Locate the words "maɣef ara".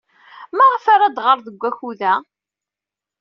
0.57-1.07